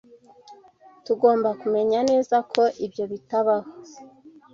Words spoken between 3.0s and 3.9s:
bitabaho.